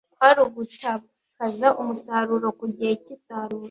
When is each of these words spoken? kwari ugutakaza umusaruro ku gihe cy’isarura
kwari 0.13 0.39
ugutakaza 0.47 1.67
umusaruro 1.81 2.47
ku 2.59 2.65
gihe 2.75 2.93
cy’isarura 3.03 3.59